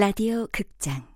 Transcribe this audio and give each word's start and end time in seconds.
라디오 0.00 0.46
극장 0.50 1.09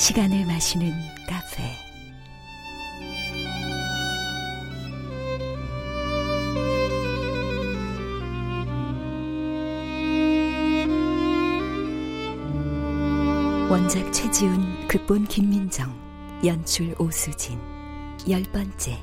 시간을 0.00 0.46
마시는 0.46 0.94
카페. 1.28 1.76
원작 13.70 14.10
최지훈 14.10 14.88
극본 14.88 15.26
김민정 15.26 15.94
연출 16.46 16.94
오수진. 16.98 17.60
열 18.26 18.42
번째. 18.44 18.98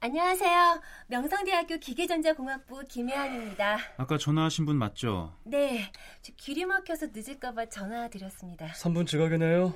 안녕하세요. 0.00 0.80
명성대학교 1.08 1.76
기계전자공학부 1.78 2.82
김혜안입니다. 2.88 3.78
아까 3.96 4.18
전화하신 4.18 4.66
분 4.66 4.76
맞죠? 4.76 5.32
네, 5.44 5.92
저 6.20 6.32
길이 6.36 6.64
막혀서 6.64 7.08
늦을까봐 7.12 7.66
전화드렸습니다. 7.66 8.66
3분 8.72 9.06
지각이네요. 9.06 9.72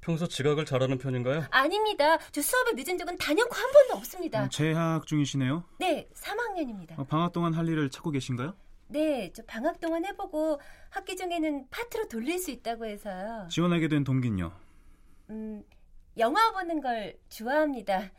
평소 0.00 0.26
지각을 0.26 0.64
잘하는 0.64 0.98
편인가요? 0.98 1.44
아닙니다. 1.50 2.18
저 2.32 2.42
수업에 2.42 2.72
늦은 2.72 2.98
적은 2.98 3.16
단연코 3.18 3.54
한 3.54 3.70
번도 3.70 3.94
없습니다. 3.98 4.42
어, 4.42 4.48
재학 4.48 5.06
중이시네요? 5.06 5.62
네, 5.78 6.08
3학년입니다. 6.12 6.98
어, 6.98 7.04
방학 7.04 7.32
동안 7.32 7.54
할 7.54 7.68
일을 7.68 7.88
찾고 7.88 8.10
계신가요? 8.10 8.56
네, 8.88 9.32
저 9.32 9.44
방학 9.46 9.78
동안 9.80 10.04
해보고 10.04 10.60
학기 10.90 11.16
중에는 11.16 11.68
파트로 11.70 12.08
돌릴 12.08 12.40
수 12.40 12.50
있다고 12.50 12.84
해서요. 12.86 13.46
지원하게 13.48 13.86
된 13.86 14.02
동기는요? 14.02 14.50
음, 15.30 15.62
영화 16.18 16.50
보는 16.50 16.80
걸 16.80 17.16
좋아합니다. 17.28 18.10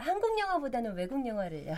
한국 0.00 0.38
영화보다는 0.38 0.94
외국 0.94 1.26
영화를요. 1.26 1.74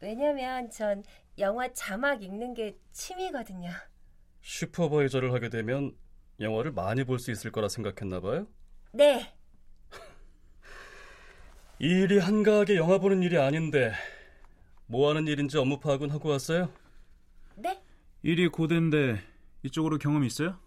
왜냐면 0.00 0.70
전 0.70 1.02
영화 1.38 1.72
자막 1.72 2.22
읽는 2.22 2.54
게 2.54 2.76
취미거든요. 2.92 3.70
슈퍼바이저를 4.42 5.32
하게 5.32 5.48
되면 5.48 5.96
영화를 6.40 6.72
많이 6.72 7.04
볼 7.04 7.18
수 7.18 7.30
있을 7.30 7.50
거라 7.50 7.68
생각했나 7.68 8.20
봐요? 8.20 8.46
네. 8.92 9.32
이 11.78 11.86
일이 11.88 12.18
한가하게 12.18 12.76
영화 12.76 12.98
보는 12.98 13.22
일이 13.22 13.38
아닌데 13.38 13.92
뭐 14.86 15.08
하는 15.10 15.26
일인지 15.26 15.58
업무 15.58 15.78
파악은 15.78 16.10
하고 16.10 16.30
왔어요? 16.30 16.72
네? 17.54 17.82
일이 18.22 18.48
고된데 18.48 19.20
이쪽으로 19.62 19.98
경험 19.98 20.24
있어요? 20.24 20.58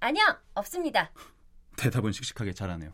아니요, 0.00 0.22
없습니다. 0.54 1.12
대답은 1.76 2.12
씩씩하게 2.12 2.52
잘하네요. 2.52 2.92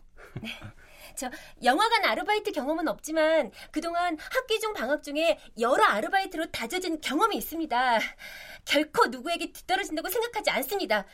저 1.16 1.30
영화관 1.62 2.05
아르바이트 2.05 2.53
경험은 2.53 2.89
없지만 2.89 3.50
그동안 3.71 4.16
학기 4.19 4.60
중 4.60 4.72
방학 4.72 5.03
중에 5.03 5.38
여러 5.59 5.84
아르바이트로 5.84 6.50
다져진 6.50 7.00
경험이 7.00 7.37
있습니다. 7.38 7.98
결코 8.65 9.06
누구에게 9.06 9.53
뒤떨어진다고 9.53 10.09
생각하지 10.09 10.50
않습니다. 10.50 11.04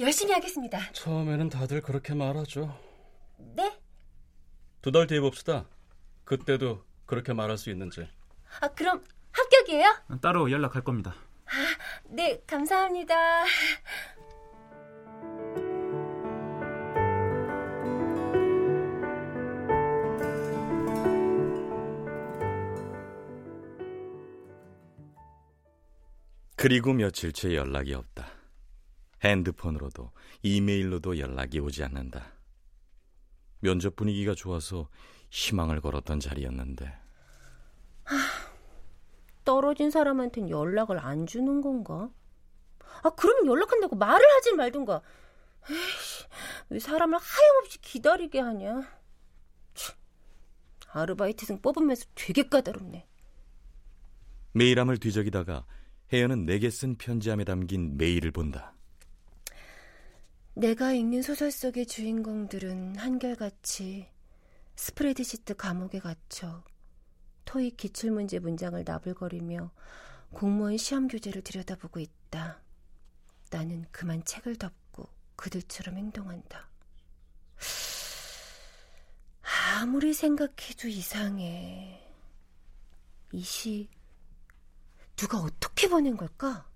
열심히 0.00 0.32
하겠습니다. 0.32 0.78
처음에는 0.92 1.48
다들 1.48 1.80
그렇게 1.80 2.14
말하죠. 2.14 2.78
네? 3.38 3.78
두 4.82 4.92
달 4.92 5.06
뒤에 5.06 5.20
봅시다. 5.20 5.66
그때도 6.24 6.84
그렇게 7.06 7.32
말할 7.32 7.58
수 7.58 7.70
있는지. 7.70 8.08
아, 8.60 8.68
그럼 8.68 9.02
합격이에요? 9.32 9.94
따로 10.22 10.50
연락할 10.50 10.82
겁니다. 10.84 11.14
아, 11.46 11.52
네, 12.04 12.40
감사합니다. 12.46 13.44
그리고 26.60 26.92
며칠째 26.92 27.54
연락이 27.54 27.94
없다. 27.94 28.26
핸드폰으로도 29.24 30.12
이메일로도 30.42 31.18
연락이 31.18 31.58
오지 31.58 31.82
않는다. 31.84 32.34
면접 33.60 33.96
분위기가 33.96 34.34
좋아서 34.34 34.90
희망을 35.30 35.80
걸었던 35.80 36.20
자리였는데. 36.20 36.94
떨어진 39.42 39.90
사람한텐 39.90 40.50
연락을 40.50 40.98
안 40.98 41.24
주는 41.24 41.62
건가? 41.62 42.10
아, 43.04 43.08
그러면 43.08 43.46
연락한다고 43.46 43.96
말을 43.96 44.22
하지 44.36 44.52
말든가. 44.52 45.00
에이씨, 45.70 46.24
왜 46.68 46.78
사람을 46.78 47.18
하염없이 47.18 47.80
기다리게 47.80 48.38
하냐? 48.38 48.82
치, 49.72 49.92
아르바이트생 50.90 51.62
뽑으면서 51.62 52.04
되게 52.14 52.46
까다롭네. 52.46 53.06
메일함을 54.52 54.98
뒤적이다가 54.98 55.64
혜연은 56.12 56.44
내게 56.44 56.70
쓴 56.70 56.96
편지함에 56.96 57.44
담긴 57.44 57.96
메일을 57.96 58.30
본다. 58.32 58.74
내가 60.54 60.92
읽는 60.92 61.22
소설 61.22 61.50
속의 61.50 61.86
주인공들은 61.86 62.96
한결같이 62.96 64.08
스프레드시트 64.74 65.54
감옥에 65.54 66.00
갇혀 66.00 66.64
토익 67.44 67.76
기출문제 67.76 68.40
문장을 68.40 68.82
나불거리며 68.84 69.70
공무원 70.32 70.76
시험 70.76 71.06
교재를 71.08 71.42
들여다보고 71.42 72.00
있다. 72.00 72.60
나는 73.50 73.84
그만 73.90 74.24
책을 74.24 74.56
덮고 74.56 75.08
그들처럼 75.36 75.96
행동한다. 75.96 76.68
아무리 79.80 80.12
생각해도 80.12 80.88
이상해. 80.88 82.00
이 83.32 83.42
시 83.42 83.88
누가 85.20 85.36
어떻게 85.36 85.86
보낸 85.86 86.16
걸까? 86.16 86.66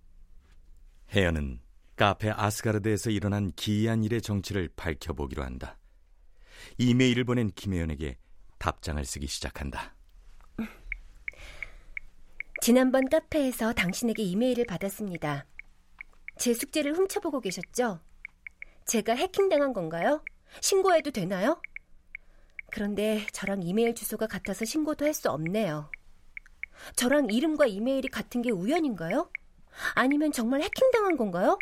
혜연은 1.14 1.60
카페 1.96 2.30
아스가르드에서 2.30 3.08
일어난 3.08 3.50
기이한 3.52 4.04
일의 4.04 4.20
정체를 4.20 4.68
밝혀보기로 4.76 5.42
한다. 5.42 5.78
이메일을 6.76 7.24
보낸 7.24 7.50
김혜연에게 7.50 8.18
답장을 8.58 9.02
쓰기 9.06 9.26
시작한다. 9.28 9.94
지난번 12.60 13.08
카페에서 13.08 13.72
당신에게 13.72 14.22
이메일을 14.22 14.66
받았습니다. 14.66 15.46
제 16.36 16.52
숙제를 16.52 16.94
훔쳐보고 16.94 17.40
계셨죠? 17.40 18.00
제가 18.84 19.14
해킹당한 19.14 19.72
건가요? 19.72 20.22
신고해도 20.60 21.12
되나요? 21.12 21.62
그런데 22.70 23.24
저랑 23.32 23.62
이메일 23.62 23.94
주소가 23.94 24.26
같아서 24.26 24.66
신고도 24.66 25.06
할 25.06 25.14
수 25.14 25.30
없네요. 25.30 25.90
저랑 26.96 27.30
이름과 27.30 27.66
이메일이 27.66 28.08
같은 28.08 28.42
게 28.42 28.50
우연인가요? 28.50 29.30
아니면 29.94 30.32
정말 30.32 30.62
해킹당한 30.62 31.16
건가요? 31.16 31.58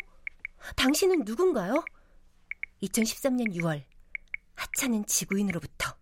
당신은 0.75 1.23
누군가요? 1.25 1.83
2013년 2.81 3.55
6월 3.55 3.83
하찮은 4.55 5.05
지구인으로부터 5.05 5.95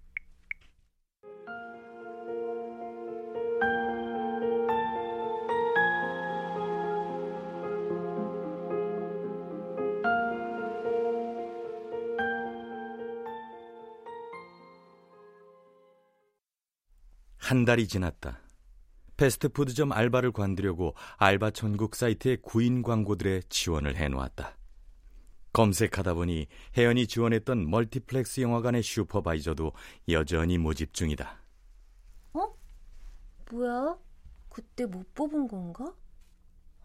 한 17.38 17.65
달이 17.65 17.88
지났다. 17.88 18.39
패스트푸드점 19.21 19.91
알바를 19.91 20.31
관두려고 20.31 20.95
알바 21.18 21.51
천국 21.51 21.95
사이트의 21.95 22.38
구인 22.41 22.81
광고들의 22.81 23.44
지원을 23.50 23.95
해놓았다. 23.95 24.57
검색하다 25.53 26.15
보니 26.15 26.47
혜연이 26.75 27.06
지원했던 27.06 27.69
멀티플렉스 27.69 28.41
영화관의 28.41 28.81
슈퍼바이저도 28.81 29.73
여전히 30.09 30.57
모집 30.57 30.94
중이다. 30.95 31.39
어? 32.33 32.56
뭐야? 33.51 33.95
그때 34.50 34.85
못 34.88 35.13
뽑은 35.13 35.47
건가? 35.47 35.94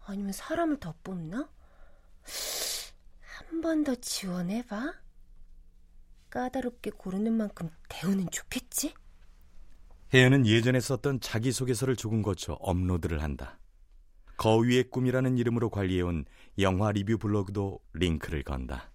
아니면 0.05 0.31
사람을 0.31 0.79
더 0.79 0.93
뽑나? 1.03 1.49
한 3.49 3.61
번 3.61 3.83
더 3.83 3.95
지원해봐. 3.95 4.93
까다롭게 6.29 6.91
고르는 6.91 7.33
만큼 7.33 7.71
대우는 7.89 8.29
좋겠지? 8.29 8.93
혜연은 10.13 10.45
예전에 10.45 10.79
썼던 10.79 11.19
자기소개서를 11.19 11.95
조금 11.95 12.21
거쳐 12.21 12.53
업로드를 12.53 13.21
한다. 13.21 13.59
거위의 14.37 14.85
꿈이라는 14.89 15.37
이름으로 15.37 15.69
관리해온 15.69 16.25
영화 16.59 16.91
리뷰 16.91 17.17
블로그도 17.17 17.79
링크를 17.93 18.43
건다. 18.43 18.91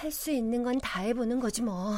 할 0.00 0.10
수 0.12 0.30
있는 0.30 0.62
건 0.62 0.78
다 0.80 1.00
해보는 1.00 1.40
거지 1.40 1.62
뭐. 1.62 1.94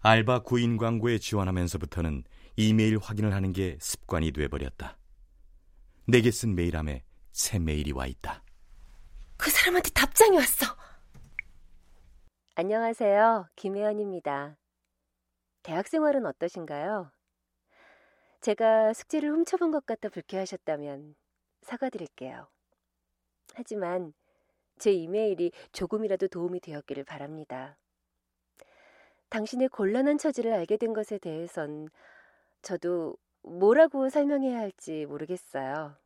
알바 0.00 0.40
구인 0.40 0.76
광고에 0.76 1.18
지원하면서부터는 1.18 2.24
이메일 2.56 2.98
확인을 2.98 3.32
하는 3.32 3.52
게 3.52 3.76
습관이 3.80 4.32
돼버렸다. 4.32 4.98
내게 6.06 6.30
쓴 6.30 6.54
메일함에 6.54 7.04
새 7.32 7.58
메일이 7.58 7.92
와 7.92 8.06
있다. 8.06 8.42
그 9.36 9.50
사람한테 9.50 9.90
답장이 9.90 10.36
왔어. 10.36 10.66
안녕하세요. 12.56 13.48
김혜연입니다. 13.56 14.56
대학 15.66 15.88
생활은 15.88 16.26
어떠신가요? 16.26 17.10
제가 18.40 18.92
숙제를 18.92 19.30
훔쳐본 19.30 19.72
것 19.72 19.84
같아 19.84 20.08
불쾌하셨다면 20.08 21.16
사과드릴게요. 21.62 22.46
하지만 23.52 24.14
제 24.78 24.92
이메일이 24.92 25.50
조금이라도 25.72 26.28
도움이 26.28 26.60
되었기를 26.60 27.02
바랍니다. 27.02 27.76
당신의 29.28 29.66
곤란한 29.70 30.18
처지를 30.18 30.52
알게 30.52 30.76
된 30.76 30.92
것에 30.92 31.18
대해선 31.18 31.88
저도 32.62 33.16
뭐라고 33.42 34.08
설명해야 34.08 34.60
할지 34.60 35.04
모르겠어요. 35.06 35.96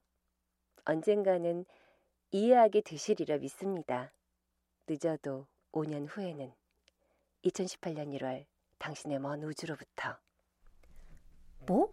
언젠가는 0.86 1.66
이해하게 2.30 2.80
되시리라 2.80 3.36
믿습니다. 3.36 4.10
늦어도 4.88 5.48
5년 5.72 6.06
후에는 6.08 6.50
2018년 7.44 8.18
1월 8.18 8.49
당신의 8.80 9.18
먼 9.18 9.42
우주로부터 9.44 10.18
뭐? 11.66 11.92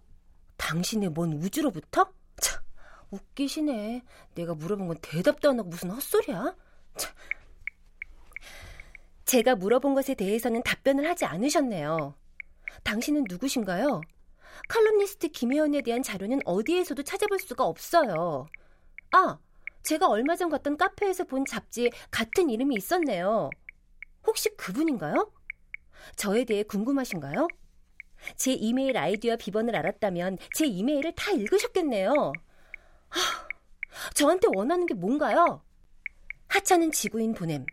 당신의 0.56 1.12
먼 1.12 1.34
우주로부터? 1.34 2.12
참 2.42 2.64
웃기시네. 3.12 4.04
내가 4.34 4.56
물어본 4.56 4.88
건 4.88 4.98
대답도 5.02 5.50
안 5.50 5.60
하고 5.60 5.70
무슨 5.70 5.92
헛소리야? 5.92 6.56
참. 6.96 7.16
제가 9.26 9.56
물어본 9.56 9.94
것에 9.94 10.16
대해서는 10.16 10.64
답변을 10.64 11.08
하지 11.08 11.26
않으셨네요. 11.26 12.16
당신은 12.84 13.26
누구신가요? 13.28 14.02
칼럼니스트 14.70 15.28
김혜원에 15.28 15.82
대한 15.82 16.02
자료는 16.02 16.40
어디에서도 16.46 17.04
찾아볼 17.04 17.38
수가 17.38 17.66
없어요. 17.66 18.48
아, 19.12 19.38
제가 19.84 20.08
얼마 20.08 20.38
전 20.38 20.50
갔던 20.50 20.78
카페에서 20.78 21.26
본 21.26 21.46
잡지에 21.46 21.90
같은 22.10 22.50
이름이 22.50 22.76
있었네요. 22.76 23.50
혹시 24.26 24.50
그분인가요? 24.56 25.32
저에 26.16 26.46
대해 26.46 26.64
궁금하신가요? 26.64 27.48
제 28.36 28.54
이메일 28.54 28.98
아이디와 28.98 29.36
비번을 29.38 29.76
알았다면 29.76 30.38
제 30.54 30.66
이메일을 30.66 31.14
다 31.16 31.32
읽으셨겠네요. 31.32 32.34
하, 33.10 33.48
저한테 34.14 34.48
원하는 34.54 34.86
게 34.86 34.94
뭔가요? 34.94 35.62
하찮은 36.48 36.92
지구인 36.92 37.34
보냄. 37.34 37.66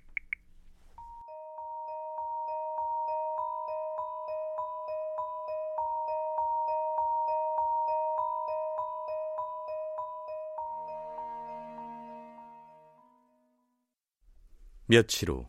며칠 14.86 15.30
후 15.30 15.46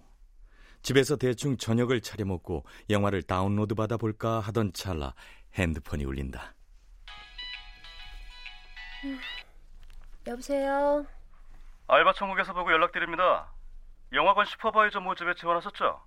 집에서 0.86 1.16
대충 1.16 1.58
저녁을 1.58 2.00
차려 2.00 2.26
먹고 2.26 2.64
영화를 2.92 3.24
다운로드 3.24 3.74
받아 3.74 3.98
볼까 3.98 4.40
하던 4.40 4.72
찰나 4.72 5.16
핸드폰이 5.56 6.06
울린다. 6.06 6.54
여보세요. 10.28 11.04
알바 11.88 12.14
천국에서 12.14 12.54
보고 12.54 12.72
연락드립니다. 12.72 13.52
영화관 14.14 14.46
슈퍼바이저 14.46 15.00
모집에 15.00 15.34
지원하셨죠? 15.34 16.02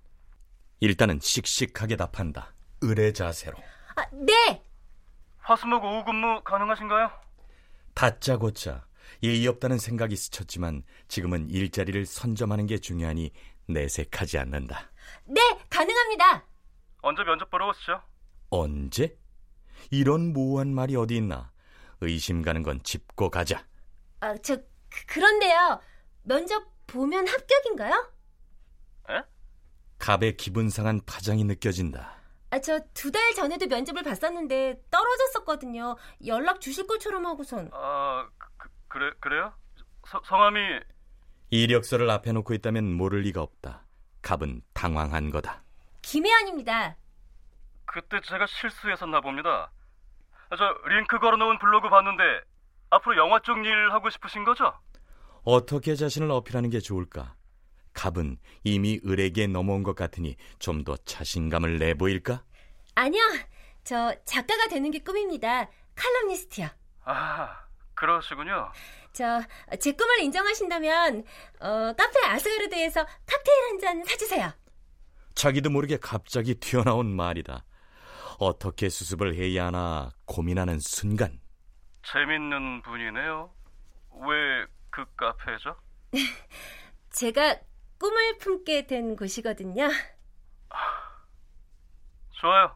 일단은 0.79 1.19
씩씩하게 1.19 1.97
답한다. 1.97 2.53
의뢰 2.79 3.11
자세로. 3.11 3.57
아, 3.97 4.05
네. 4.13 4.63
화수목 5.39 5.83
오후 5.83 6.05
근무 6.05 6.41
가능하신가요? 6.45 7.11
다짜고짜 7.95 8.85
예의 9.23 9.45
없다는 9.47 9.77
생각이 9.77 10.15
스쳤지만 10.15 10.83
지금은 11.09 11.49
일자리를 11.49 12.05
선점하는 12.05 12.65
게 12.65 12.77
중요하니 12.77 13.33
내색하지 13.69 14.37
않는다. 14.39 14.89
네, 15.25 15.41
가능합니다. 15.69 16.45
언제 17.01 17.23
면접 17.23 17.49
보러 17.49 17.69
오시죠? 17.69 18.01
언제? 18.49 19.17
이런 19.91 20.33
모호한 20.33 20.73
말이 20.73 20.95
어디 20.95 21.15
있나? 21.17 21.51
의심 22.01 22.41
가는 22.41 22.63
건 22.63 22.81
짚고 22.83 23.29
가자. 23.29 23.65
아, 24.21 24.35
저 24.37 24.57
그- 24.57 25.05
그런데요. 25.07 25.79
면접 26.23 26.63
보면 26.87 27.27
합격인가요? 27.27 28.11
에? 29.11 29.21
갑의 29.99 30.35
기분 30.37 30.69
상한 30.69 31.01
파장이 31.05 31.43
느껴진다. 31.43 32.17
아, 32.51 32.59
저 32.59 32.79
두 32.93 33.11
달 33.11 33.33
전에도 33.35 33.67
면접을 33.67 34.01
봤었는데 34.03 34.81
떨어졌었거든요. 34.89 35.95
연락 36.25 36.59
주실 36.61 36.87
것처럼 36.87 37.25
하고선. 37.25 37.69
아, 37.73 38.27
그, 38.57 38.69
그래, 38.87 39.11
그래요? 39.19 39.53
서, 40.07 40.19
성함이 40.25 40.59
이력서를 41.49 42.09
앞에 42.09 42.31
놓고 42.31 42.53
있다면 42.53 42.93
모를 42.93 43.21
리가 43.21 43.41
없다. 43.41 43.85
갑은 44.21 44.61
당황한 44.73 45.31
거다. 45.31 45.63
김혜안입니다. 46.01 46.95
그때 47.85 48.19
제가 48.21 48.45
실수했었나 48.45 49.21
봅니다. 49.21 49.71
아, 50.49 50.55
저 50.55 50.75
링크 50.87 51.17
걸어놓은 51.19 51.59
블로그 51.59 51.89
봤는데 51.89 52.23
앞으로 52.91 53.17
영화 53.17 53.39
쪽 53.39 53.57
일 53.65 53.91
하고 53.91 54.09
싶으신 54.09 54.43
거죠? 54.43 54.73
어떻게 55.43 55.95
자신을 55.95 56.29
어필하는 56.31 56.69
게 56.69 56.79
좋을까? 56.79 57.35
갑은 57.93 58.37
이미 58.63 58.99
을에게 59.05 59.47
넘어온 59.47 59.83
것 59.83 59.95
같으니 59.95 60.35
좀 60.59 60.83
더 60.83 60.95
자신감을 60.97 61.79
내보일까? 61.79 62.43
아니요. 62.95 63.21
저 63.83 64.13
작가가 64.25 64.67
되는 64.67 64.91
게 64.91 64.99
꿈입니다. 64.99 65.67
칼럼니스트요. 65.95 66.67
아, 67.05 67.59
그러시군요. 67.95 68.71
저 69.13 69.41
제 69.79 69.91
꿈을 69.93 70.19
인정하신다면 70.21 71.23
어, 71.59 71.93
카페 71.97 72.25
아스가르드에서 72.25 73.05
칵테일 73.05 73.63
한 73.69 73.79
잔 73.79 74.03
사주세요. 74.03 74.51
자기도 75.35 75.69
모르게 75.69 75.97
갑자기 75.97 76.55
튀어나온 76.55 77.15
말이다. 77.15 77.63
어떻게 78.39 78.89
수습을 78.89 79.35
해야 79.35 79.65
하나 79.67 80.11
고민하는 80.25 80.79
순간 80.79 81.39
재밌는 82.03 82.81
분이네요. 82.83 83.53
왜 84.27 84.65
그 84.91 85.05
카페죠? 85.15 85.75
제가 87.11 87.57
꿈을 87.99 88.37
품게 88.39 88.87
된 88.87 89.15
곳이거든요. 89.15 89.87
좋아요. 92.31 92.75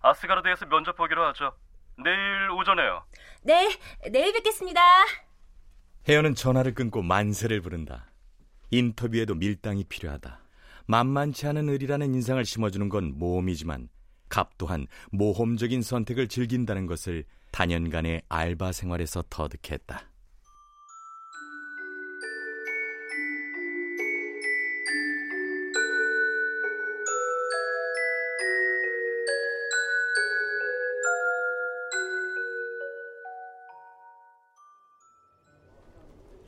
아스가르드에서 0.00 0.66
면접 0.66 0.96
보기로 0.96 1.24
하죠. 1.28 1.56
내일 2.02 2.50
오전에요. 2.50 3.04
네, 3.42 3.68
내일 4.10 4.32
뵙겠습니다. 4.32 4.80
혜연은 6.08 6.36
전화를 6.36 6.72
끊고 6.72 7.02
만세를 7.02 7.60
부른다. 7.60 8.12
인터뷰에도 8.70 9.34
밀당이 9.34 9.84
필요하다. 9.84 10.40
만만치 10.86 11.48
않은 11.48 11.68
을이라는 11.68 12.14
인상을 12.14 12.44
심어주는 12.44 12.88
건 12.88 13.18
모험이지만 13.18 13.88
갑 14.28 14.56
또한 14.56 14.86
모험적인 15.10 15.82
선택을 15.82 16.28
즐긴다는 16.28 16.86
것을 16.86 17.24
단연간의 17.50 18.22
알바 18.28 18.70
생활에서 18.70 19.24
터득했다. 19.28 20.08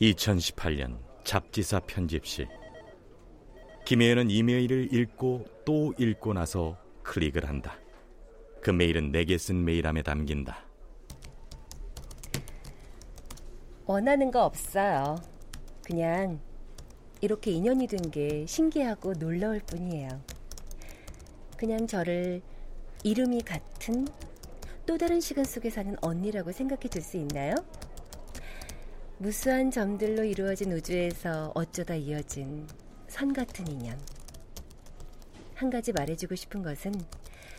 (2018년) 0.01 0.99
잡지사 1.25 1.81
편집실 1.81 2.49
김혜연은 3.85 4.31
이메일을 4.31 4.93
읽고 4.95 5.45
또 5.65 5.95
읽고 5.99 6.35
나서 6.35 6.77
클릭을 7.03 7.49
한다. 7.49 7.79
그 8.61 8.71
메일은 8.71 9.13
내게 9.13 9.39
쓴 9.39 9.65
메일함에 9.65 10.03
담긴다. 10.03 10.59
원하는 13.87 14.31
거 14.31 14.45
없어요. 14.45 15.17
그냥 15.85 16.39
이렇게 17.23 17.51
인연이 17.51 17.87
된 17.87 18.11
게 18.11 18.45
신기하고 18.47 19.15
놀라울 19.15 19.61
뿐이에요. 19.61 20.09
그냥 21.57 21.87
저를 21.87 22.43
이름이 23.03 23.43
같은 23.43 24.07
또 24.87 24.99
다른 24.99 25.21
시간 25.21 25.45
속에 25.45 25.71
사는 25.71 25.97
언니라고 26.03 26.53
생각해 26.53 26.89
줄 26.89 27.03
수 27.03 27.17
있나요? 27.17 27.55
무수한 29.21 29.69
점들로 29.73 30.23
이루어진 30.23 30.73
우주에서 30.73 31.51
어쩌다 31.57 31.97
이어진 31.97 32.69
선 33.09 33.33
같은 33.33 33.67
인연. 33.67 34.01
한 35.57 35.71
가지 35.71 35.93
말해주고 35.93 36.37
싶은 36.37 36.63
것은 36.63 36.93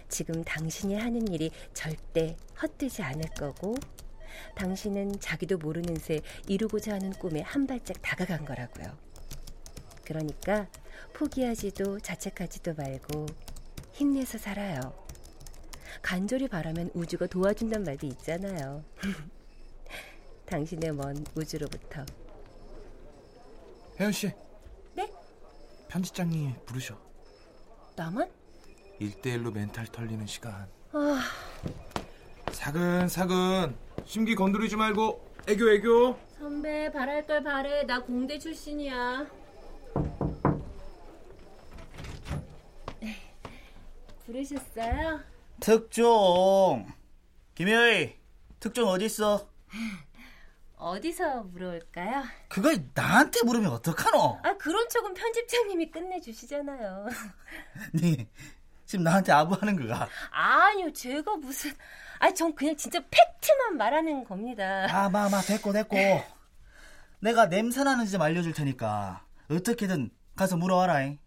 지금 0.08 0.42
당신이 0.46 0.96
하는 0.96 1.28
일이 1.28 1.52
절대 1.74 2.38
헛되지 2.62 3.02
않을 3.04 3.24
거고 3.38 3.76
당신은 4.56 5.20
자기도 5.20 5.58
모르는 5.58 5.98
새 5.98 6.22
이루고자 6.48 6.94
하는 6.94 7.12
꿈에 7.12 7.42
한 7.42 7.68
발짝 7.68 8.02
다가간 8.02 8.46
거라고요. 8.46 8.98
그러니까 10.06 10.66
포기하지도 11.12 12.00
자책하지도 12.00 12.76
말고 12.76 13.26
힘내서 13.92 14.38
살아요. 14.38 14.80
간절히 16.02 16.48
바라면 16.48 16.92
우주가 16.94 17.28
도와준단 17.28 17.84
말도 17.84 18.08
있잖아요. 18.08 18.86
당신의 20.50 20.92
먼 20.94 21.24
우주로부터. 21.36 22.04
혜연 24.00 24.12
씨. 24.12 24.32
네? 24.96 25.12
편집장님 25.88 26.56
부르셔. 26.66 26.98
나만? 27.96 28.30
일대일로 29.00 29.52
멘탈 29.52 29.86
털리는 29.86 30.26
시간. 30.26 30.68
아, 30.92 31.22
사근사근 32.52 33.76
심기 34.06 34.34
건드리지 34.36 34.76
말고 34.76 35.24
애교 35.48 35.70
애교. 35.72 36.18
선배 36.40 36.92
바랄 36.92 37.28
걸 37.28 37.44
바래. 37.44 37.84
나 37.84 38.02
공대 38.02 38.40
출신이야. 38.40 39.28
네. 43.02 43.16
부르셨어요? 44.26 45.20
특종 45.60 46.88
김효희 47.54 48.16
특종 48.60 48.88
어딨어? 48.88 49.48
어디서 50.80 51.44
물어올까요? 51.44 52.24
그걸 52.48 52.82
나한테 52.94 53.44
물으면 53.44 53.70
어떡하노? 53.74 54.40
아 54.44 54.58
그런 54.58 54.88
쪽은 54.88 55.14
편집장님이 55.14 55.92
끝내주시잖아요. 55.92 57.08
니 57.96 58.26
지금 58.88 59.04
나한테 59.04 59.34
아부하는 59.34 59.76
거가 59.76 60.08
아니요 60.32 60.92
제가 60.94 61.36
무슨 61.36 61.72
아전 62.20 62.56
그냥 62.56 62.76
진짜 62.78 63.00
팩트만 63.12 63.76
말하는 63.78 64.24
겁니다. 64.24 64.88
아마마 64.90 65.42
됐고 65.42 65.74
됐고 65.74 65.98
내가 67.20 67.48
냄새나는 67.48 68.06
집 68.06 68.22
알려줄 68.22 68.54
테니까 68.54 69.26
어떻게든 69.52 70.10
가서 70.38 70.56
물어와라잉 70.56 71.20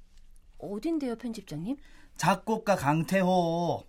어딘데요 0.59 1.17
편집장님? 1.17 1.77
작곡가 2.17 2.75
강태호 2.75 3.85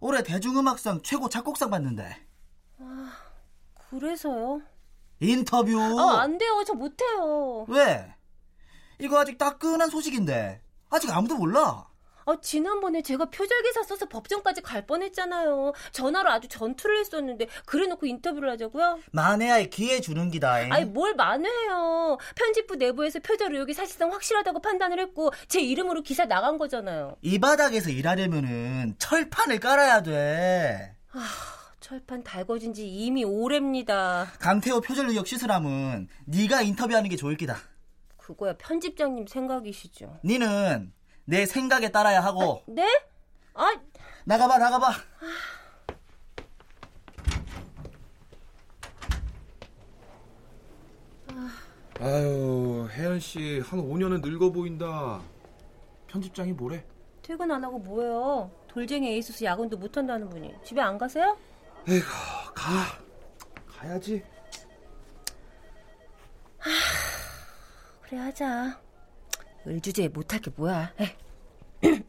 올해 0.00 0.22
대중음악상 0.22 1.02
최고 1.02 1.28
작곡상 1.28 1.68
받는데 1.68 2.26
그래서요? 3.90 4.62
인터뷰 5.20 5.78
아 6.00 6.20
안 6.22 6.38
돼요 6.38 6.62
저 6.66 6.74
못해요. 6.74 7.64
왜? 7.68 8.14
이거 8.98 9.18
아직 9.20 9.38
따끈한 9.38 9.90
소식인데 9.90 10.60
아직 10.90 11.10
아무도 11.10 11.36
몰라 11.36 11.86
아 12.26 12.36
지난번에 12.42 13.00
제가 13.00 13.24
표절기사 13.30 13.84
써서 13.84 14.04
법정까지 14.06 14.60
갈 14.60 14.84
뻔했잖아요. 14.86 15.72
전화로 15.92 16.28
아주 16.30 16.46
전투를 16.48 16.98
했었는데 17.00 17.46
그래놓고 17.64 18.04
인터뷰를 18.04 18.50
하자고요? 18.50 18.98
만에야 19.12 19.62
기회 19.62 20.00
주는 20.00 20.30
기다잉 20.30 20.70
아니 20.70 20.84
뭘 20.84 21.14
만회해요. 21.14 22.18
편집부 22.36 22.76
내부에서 22.76 23.20
표절 23.20 23.54
의혹이 23.54 23.72
사실상 23.72 24.12
확실하다고 24.12 24.60
판단을 24.60 25.00
했고 25.00 25.30
제 25.48 25.60
이름으로 25.60 26.02
기사 26.02 26.26
나간 26.26 26.58
거잖아요. 26.58 27.16
이 27.22 27.38
바닥에서 27.38 27.88
일하려면은 27.88 28.96
철판을 28.98 29.58
깔아야 29.58 30.02
돼. 30.02 30.96
철판 31.88 32.22
달궈진 32.22 32.74
지 32.74 32.86
이미 32.86 33.24
오래입니다. 33.24 34.26
강태호 34.40 34.82
표절 34.82 35.08
의혹 35.08 35.26
시술함은 35.26 36.08
네가 36.26 36.60
인터뷰하는 36.60 37.08
게 37.08 37.16
좋을 37.16 37.34
기다. 37.38 37.56
그거야 38.18 38.54
편집장님 38.58 39.26
생각이시죠. 39.26 40.18
니는 40.22 40.92
내 41.24 41.46
생각에 41.46 41.90
따라야 41.90 42.20
하고 42.22 42.62
네? 42.66 42.84
아 43.54 43.74
나가봐 44.26 44.58
나가봐. 44.58 44.92
아유 52.00 52.88
혜연 52.92 53.18
씨 53.20 53.60
한 53.60 53.80
5년은 53.80 54.20
늙어 54.26 54.52
보인다. 54.52 55.20
편집장이 56.06 56.52
뭐래? 56.52 56.84
퇴근 57.22 57.50
안 57.50 57.62
하고 57.64 57.78
뭐해요? 57.78 58.50
돌쟁이 58.68 59.08
에이수스 59.14 59.44
야근도 59.44 59.76
못 59.76 59.96
한다는 59.96 60.28
분이 60.28 60.54
집에 60.64 60.80
안 60.80 60.96
가세요? 60.96 61.36
에이구 61.86 62.06
가 62.54 62.98
가야지. 63.66 64.22
그래 68.02 68.18
하자. 68.18 68.80
을 69.66 69.80
주제에 69.80 70.08
못할 70.08 70.40
게 70.40 70.50
뭐야? 70.56 70.92
에이. 70.98 71.16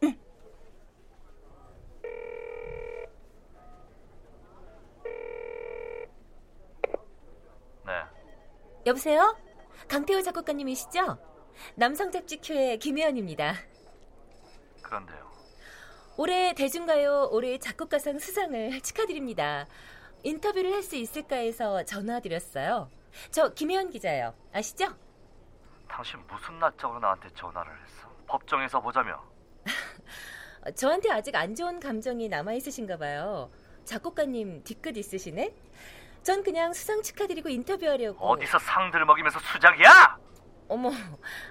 네. 7.85 7.93
여보세요? 8.85 9.38
강태호 9.89 10.21
작곡가님이시죠? 10.21 11.17
남성 11.75 12.11
잡지 12.11 12.38
큐의 12.38 12.79
김혜연입니다. 12.79 13.55
그런데요. 14.81 15.28
올해 16.19 16.53
대중가요 16.53 17.29
올해 17.31 17.57
작곡가상 17.57 18.19
수상을 18.19 18.81
축하드립니다. 18.81 19.65
인터뷰를 20.23 20.73
할 20.73 20.83
수 20.83 20.97
있을까 20.97 21.38
해서 21.38 21.81
전화드렸어요. 21.85 22.91
저 23.31 23.53
김혜연 23.53 23.89
기자예요. 23.89 24.33
아시죠? 24.51 24.88
당신 25.88 26.19
무슨 26.27 26.59
낯짝으로 26.59 26.99
나한테 26.99 27.29
전화를 27.35 27.71
했어? 27.71 28.09
법정에서 28.27 28.81
보자며. 28.81 29.13
어, 30.65 30.71
저한테 30.75 31.09
아직 31.09 31.33
안 31.38 31.55
좋은 31.55 31.79
감정이 31.79 32.27
남아 32.27 32.51
있으신가 32.51 32.97
봐요. 32.97 33.49
작곡가님 33.85 34.65
뒤끝 34.65 34.97
있으시네? 34.97 35.55
전 36.23 36.43
그냥 36.43 36.73
수상 36.73 37.01
축하드리고 37.01 37.47
인터뷰하려고. 37.47 38.27
어디서 38.27 38.59
상들 38.59 39.05
먹이면서 39.05 39.39
수작이야? 39.39 40.17
어머, 40.69 40.91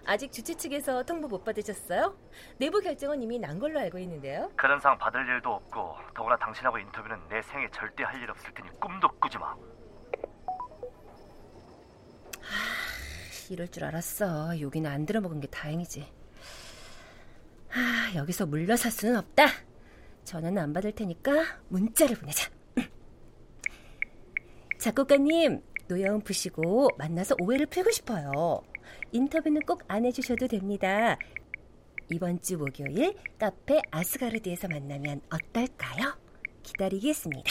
아직 0.06 0.30
주최 0.30 0.54
측에서 0.54 1.02
통보 1.02 1.26
못 1.26 1.44
받으셨어요? 1.44 2.16
내부 2.58 2.80
결정은 2.80 3.20
이미 3.20 3.38
난 3.38 3.58
걸로 3.58 3.80
알고 3.80 3.98
있는데요. 3.98 4.50
그런 4.56 4.78
상 4.80 4.96
받을 4.96 5.26
일도 5.26 5.50
없고 5.50 5.96
더구나 6.14 6.36
당신하고 6.36 6.78
인터뷰는 6.78 7.16
내 7.28 7.42
생에 7.42 7.68
절대 7.72 8.04
할 8.04 8.22
일 8.22 8.30
없을 8.30 8.52
테니 8.54 8.68
꿈도 8.80 9.08
꾸지 9.20 9.36
마. 9.38 9.54
이럴 13.50 13.66
줄 13.68 13.84
알았어. 13.84 14.60
여기는 14.60 14.88
안 14.90 15.04
들어먹은 15.06 15.40
게 15.40 15.46
다행이지. 15.48 16.06
아, 17.72 18.12
여기서 18.14 18.46
물러설 18.46 18.90
수는 18.90 19.16
없다. 19.16 19.46
전화는 20.24 20.62
안 20.62 20.72
받을 20.72 20.92
테니까 20.92 21.32
문자를 21.68 22.16
보내자. 22.16 22.50
작곡가님, 24.78 25.62
노여움 25.88 26.20
푸시고 26.20 26.90
만나서 26.98 27.36
오해를 27.40 27.66
풀고 27.66 27.90
싶어요. 27.90 28.62
인터뷰는 29.12 29.62
꼭 29.62 29.82
안 29.88 30.04
해주셔도 30.04 30.46
됩니다. 30.48 31.16
이번 32.10 32.40
주 32.40 32.56
목요일 32.58 33.14
카페 33.38 33.80
아스가르드에서 33.90 34.68
만나면 34.68 35.20
어떨까요? 35.30 36.16
기다리겠습니다. 36.62 37.50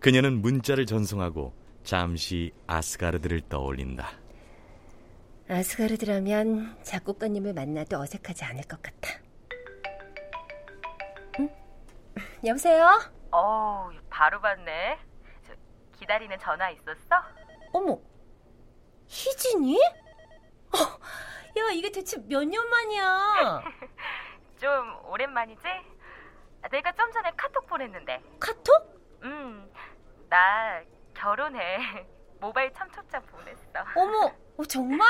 그녀는 0.00 0.42
문자를 0.42 0.86
전송하고 0.86 1.54
잠시 1.82 2.52
아스가르드를 2.66 3.42
떠올린다. 3.48 4.08
아스가르드라면 5.48 6.78
작곡가님을 6.82 7.54
만나도 7.54 7.98
어색하지 7.98 8.44
않을 8.44 8.62
것 8.64 8.80
같아. 8.82 9.10
응? 11.40 11.48
여보세요? 12.44 12.86
어우, 13.30 13.90
바로 14.10 14.40
받네. 14.40 14.98
저, 15.46 15.52
기다리는 15.98 16.36
전화 16.38 16.70
있었어? 16.70 17.16
어머, 17.72 17.98
희진이? 19.06 19.78
어, 20.72 20.78
야, 21.58 21.70
이게 21.72 21.90
대체 21.90 22.18
몇 22.28 22.44
년 22.44 22.68
만이야? 22.68 23.62
좀 24.60 25.04
오랜만이지? 25.06 25.62
내가 26.70 26.92
좀 26.92 27.10
전에 27.12 27.30
카톡 27.36 27.66
보냈는데. 27.66 28.22
카톡? 28.40 29.18
음, 29.22 29.70
나 30.28 30.82
결혼해. 31.14 32.06
모바일 32.40 32.72
참초장 32.72 33.22
보냈어. 33.26 33.62
어머, 33.96 34.32
어, 34.58 34.64
정말? 34.64 35.06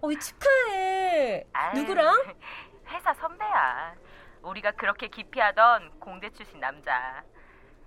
어, 0.00 0.08
축하해. 0.12 1.46
아유, 1.52 1.74
누구랑? 1.80 2.34
회사 2.88 3.12
선배야. 3.14 3.94
우리가 4.42 4.72
그렇게 4.72 5.08
기피하던 5.08 5.98
공대 5.98 6.30
출신 6.30 6.60
남자. 6.60 7.22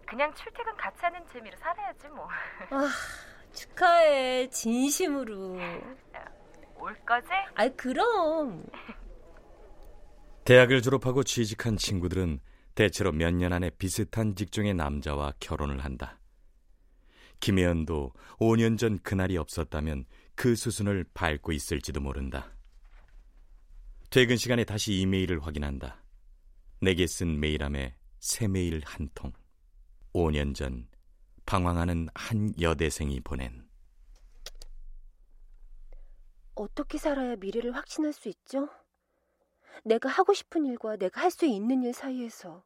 그냥 0.05 0.33
출퇴근 0.33 0.75
같이 0.75 0.97
하는 1.01 1.25
재미로 1.27 1.55
살아야지 1.57 2.07
뭐. 2.09 2.27
아, 2.71 2.89
축하해. 3.53 4.49
진심으로. 4.49 5.57
올 6.75 6.95
거지? 7.05 7.27
아이, 7.55 7.69
그럼. 7.75 8.65
대학을 10.45 10.81
졸업하고 10.81 11.23
취직한 11.23 11.77
친구들은 11.77 12.39
대체로 12.75 13.11
몇 13.11 13.33
년 13.33 13.51
안에 13.53 13.69
비슷한 13.71 14.35
직종의 14.35 14.73
남자와 14.73 15.33
결혼을 15.39 15.83
한다. 15.83 16.19
김혜연도 17.41 18.13
5년 18.39 18.77
전 18.77 18.99
그날이 18.99 19.37
없었다면 19.37 20.05
그 20.35 20.55
수순을 20.55 21.05
밟고 21.13 21.51
있을지도 21.51 21.99
모른다. 22.01 22.53
퇴근 24.09 24.37
시간에 24.37 24.63
다시 24.63 24.93
이메일을 24.93 25.45
확인한다. 25.45 26.03
내게 26.81 27.05
쓴 27.07 27.39
메일함에 27.39 27.95
새 28.19 28.47
메일 28.47 28.81
한 28.85 29.09
통. 29.13 29.31
5년 30.13 30.55
전 30.55 30.87
방황하는 31.49 32.07
한 32.13 32.53
여대생이 32.61 33.21
보낸 33.21 33.67
어떻게 36.53 36.99
살아야 36.99 37.35
미래를 37.37 37.75
확신할 37.75 38.13
수 38.13 38.29
있죠? 38.29 38.69
내가 39.83 40.09
하고 40.09 40.33
싶은 40.35 40.63
일과 40.65 40.95
내가 40.95 41.21
할 41.21 41.31
수 41.31 41.45
있는 41.47 41.81
일 41.81 41.91
사이에서 41.93 42.63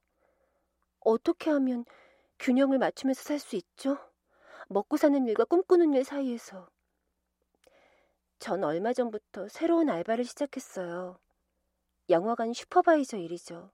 어떻게 0.99 1.49
하면 1.51 1.85
균형을 2.39 2.77
맞추면서 2.77 3.23
살 3.23 3.39
수 3.39 3.55
있죠? 3.55 3.97
먹고 4.67 4.97
사는 4.97 5.25
일과 5.27 5.45
꿈꾸는 5.45 5.93
일 5.93 6.03
사이에서 6.03 6.69
전 8.39 8.65
얼마 8.65 8.91
전부터 8.91 9.47
새로운 9.47 9.89
알바를 9.89 10.25
시작했어요. 10.25 11.17
영화관 12.09 12.51
슈퍼바이저 12.51 13.17
일이죠. 13.17 13.71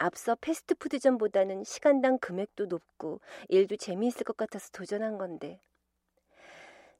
앞서 0.00 0.34
패스트푸드점보다는 0.40 1.62
시간당 1.64 2.18
금액도 2.18 2.66
높고 2.66 3.20
일도 3.48 3.76
재미있을 3.76 4.24
것 4.24 4.34
같아서 4.34 4.70
도전한 4.72 5.18
건데 5.18 5.60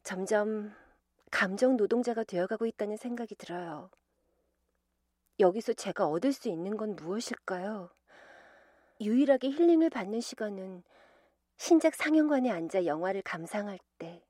점점 0.02 0.75
감정 1.30 1.78
노동자가 1.78 2.25
되어가고 2.25 2.66
있다는 2.66 2.99
생각이 2.99 3.37
들어요. 3.37 3.90
여기서 5.38 5.73
제가 5.73 6.09
얻을 6.09 6.33
수 6.33 6.50
있는 6.50 6.76
건 6.76 6.95
무엇일까요? 6.95 7.88
유일하게 9.00 9.49
힐링을 9.49 9.88
받는 9.88 10.21
시간은 10.21 10.83
신작 11.57 11.95
상영관에 11.95 12.50
앉아 12.50 12.85
영화를 12.85 13.23
감상할 13.23 13.78
때. 13.97 14.23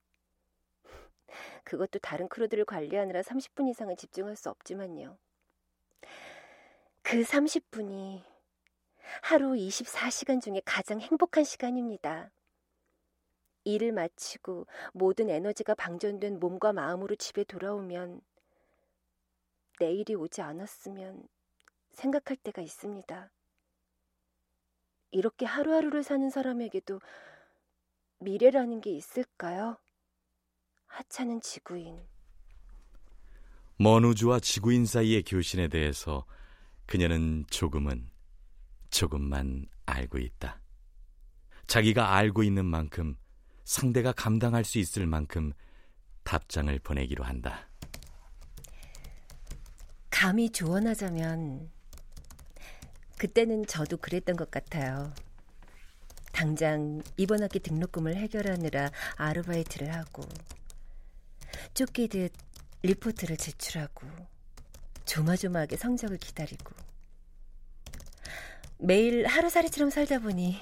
그것도 1.65 1.99
다른 1.99 2.29
크루들을 2.29 2.65
관리하느라 2.67 3.23
30분 3.23 3.69
이상은 3.69 3.97
집중할 3.97 4.37
수 4.37 4.49
없지만요. 4.49 5.19
그 7.03 7.23
30분이 7.23 8.30
하루 9.23 9.52
24시간 9.52 10.40
중에 10.40 10.61
가장 10.64 11.00
행복한 11.00 11.45
시간입니다. 11.45 12.31
일을 13.64 13.93
마치고 13.93 14.67
모든 14.93 15.29
에너지가 15.29 15.75
방전된 15.75 16.40
몸과 16.40 16.73
마음으로 16.73 17.14
집에 17.17 17.45
돌아오면 17.45 18.21
내일이 19.79 20.14
오지 20.14 20.43
않았으면 20.43 21.26
생각할 21.93 22.37
때가 22.37 22.62
있습니다. 22.62 23.31
이렇게 25.12 25.45
하루하루를 25.45 26.02
사는 26.02 26.31
사람에게도 26.31 27.00
미래라는 28.21 28.81
게 28.81 28.90
있을까요? 28.90 29.79
하찮은 30.87 31.40
지구인. 31.40 32.07
먼 33.76 34.05
우주와 34.05 34.40
지구인 34.40 34.85
사이의 34.85 35.23
교신에 35.23 35.69
대해서 35.69 36.26
그녀는 36.87 37.47
조금은 37.49 38.10
조금만 38.91 39.67
알고 39.87 40.19
있다. 40.19 40.61
자기가 41.67 42.15
알고 42.15 42.43
있는 42.43 42.65
만큼 42.65 43.17
상대가 43.65 44.13
감당할 44.13 44.65
수 44.65 44.79
있을 44.79 45.07
만큼 45.07 45.53
답장을 46.25 46.77
보내기로 46.81 47.25
한다. 47.25 47.69
감히 50.11 50.51
조언하자면 50.51 51.71
그때는 53.17 53.67
저도 53.67 53.97
그랬던 53.99 54.37
것 54.37 54.51
같아요. 54.51 55.15
당장 56.33 57.03
이번 57.17 57.43
학기 57.43 57.59
등록금을 57.61 58.17
해결하느라 58.17 58.91
아르바이트를 59.17 59.95
하고 59.95 60.23
쫓기듯 61.75 62.33
리포트를 62.83 63.37
제출하고 63.37 64.07
조마조마하게 65.05 65.76
성적을 65.76 66.19
기다리고 66.19 66.75
매일 68.82 69.26
하루살이처럼 69.26 69.90
살다 69.90 70.21
보니 70.21 70.58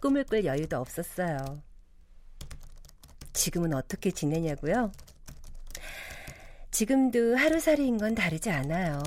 꿈을 0.00 0.24
꿀 0.24 0.44
여유도 0.44 0.78
없었어요. 0.78 1.62
지금은 3.34 3.74
어떻게 3.74 4.10
지내냐고요? 4.10 4.90
지금도 6.70 7.36
하루살이인 7.36 7.98
건 7.98 8.14
다르지 8.14 8.50
않아요. 8.50 9.02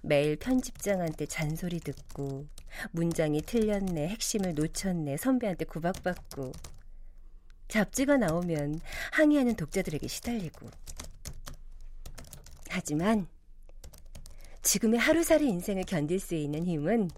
매일 0.00 0.36
편집장한테 0.36 1.26
잔소리 1.26 1.78
듣고 1.80 2.46
문장이 2.92 3.42
틀렸네, 3.42 4.08
핵심을 4.08 4.54
놓쳤네, 4.54 5.18
선배한테 5.18 5.66
구박받고 5.66 6.52
잡지가 7.68 8.16
나오면 8.16 8.80
항의하는 9.12 9.56
독자들에게 9.56 10.08
시달리고 10.08 10.70
하지만 12.70 13.26
지금의 14.62 15.00
하루살이 15.00 15.48
인생을 15.48 15.84
견딜 15.84 16.20
수 16.20 16.34
있는 16.34 16.64
힘은 16.64 17.10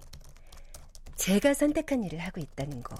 제가 1.17 1.55
선택한 1.55 2.05
일을 2.05 2.19
하고 2.19 2.41
있다는 2.41 2.83
거. 2.83 2.97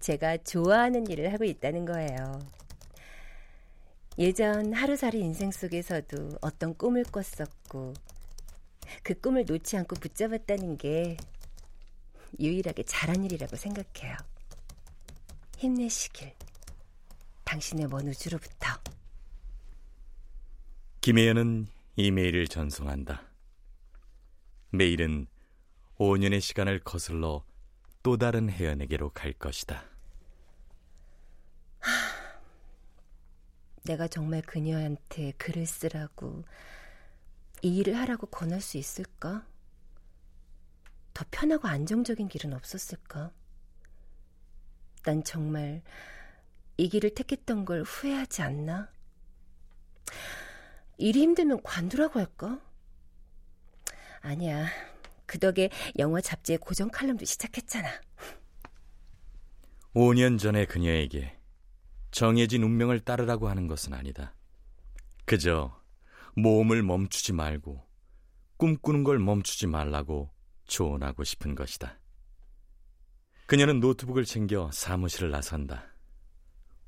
제가 0.00 0.38
좋아하는 0.38 1.06
일을 1.06 1.32
하고 1.32 1.44
있다는 1.44 1.84
거예요. 1.84 2.40
예전 4.18 4.74
하루살이 4.74 5.20
인생 5.20 5.50
속에서도 5.50 6.38
어떤 6.40 6.74
꿈을 6.76 7.04
꿨었고 7.04 7.94
그 9.02 9.14
꿈을 9.14 9.44
놓지 9.46 9.76
않고 9.78 9.96
붙잡았다는 9.96 10.76
게 10.76 11.16
유일하게 12.38 12.82
잘한 12.82 13.24
일이라고 13.24 13.56
생각해요. 13.56 14.16
힘내시길. 15.56 16.34
당신의 17.44 17.86
먼 17.88 18.08
우주로부터. 18.08 18.68
김혜연은 21.00 21.66
이메일을 21.96 22.46
전송한다. 22.46 23.22
메일은 24.70 25.26
5년의 25.96 26.40
시간을 26.40 26.80
거슬러 26.80 27.44
또 28.02 28.16
다른 28.16 28.48
혜연에게로 28.48 29.10
갈 29.10 29.32
것이다. 29.32 29.84
내가 33.84 34.08
정말 34.08 34.42
그녀한테 34.42 35.32
글을 35.32 35.66
쓰라고 35.66 36.44
이 37.62 37.76
일을 37.78 37.96
하라고 37.98 38.26
권할 38.26 38.60
수 38.60 38.78
있을까? 38.78 39.44
더 41.12 41.24
편하고 41.30 41.66
안정적인 41.68 42.28
길은 42.28 42.54
없었을까? 42.54 43.32
난 45.02 45.24
정말 45.24 45.82
이 46.76 46.88
길을 46.88 47.14
택했던 47.14 47.64
걸 47.64 47.82
후회하지 47.82 48.42
않나? 48.42 48.90
일이 51.00 51.22
힘들면 51.22 51.62
관두라고 51.62 52.20
할까? 52.20 52.60
아니야. 54.20 54.66
그 55.26 55.38
덕에 55.38 55.70
영화 55.98 56.20
잡지의 56.20 56.58
고정 56.58 56.90
칼럼도 56.90 57.24
시작했잖아. 57.24 57.88
5년 59.94 60.38
전에 60.38 60.66
그녀에게 60.66 61.36
정해진 62.10 62.62
운명을 62.62 63.00
따르라고 63.00 63.48
하는 63.48 63.66
것은 63.66 63.94
아니다. 63.94 64.34
그저 65.24 65.80
모험을 66.36 66.82
멈추지 66.82 67.32
말고 67.32 67.86
꿈꾸는 68.56 69.04
걸 69.04 69.18
멈추지 69.18 69.66
말라고 69.66 70.30
조언하고 70.66 71.24
싶은 71.24 71.54
것이다. 71.54 71.98
그녀는 73.46 73.80
노트북을 73.80 74.24
챙겨 74.24 74.70
사무실을 74.72 75.30
나선다. 75.30 75.94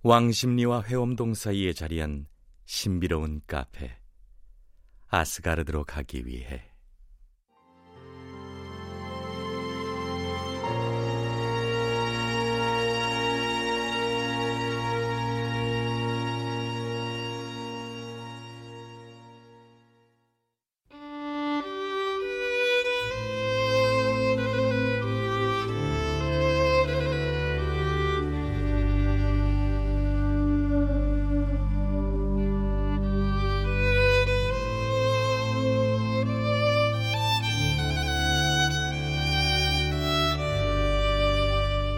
왕십리와 0.03 0.83
회엄동 0.85 1.35
사이에 1.35 1.73
자리한 1.73 2.27
신비로운 2.67 3.43
카페 3.47 4.02
아스가르드로 5.13 5.85
가기 5.85 6.27
위해 6.27 6.72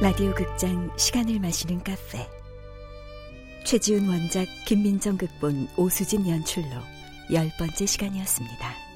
라디오 0.05 0.35
극장 0.35 0.91
시간을 0.99 1.41
마시는 1.41 1.79
카페 1.79 2.29
최지훈 3.65 4.07
원작 4.07 4.47
김민정 4.67 5.17
극본 5.17 5.67
오수진 5.79 6.29
연출로 6.29 6.69
열 7.33 7.51
번째 7.59 7.87
시간이었습니다. 7.87 8.94